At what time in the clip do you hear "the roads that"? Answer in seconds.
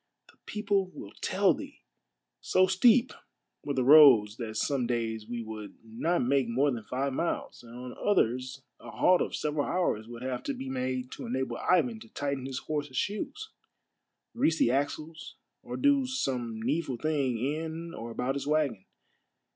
3.75-4.57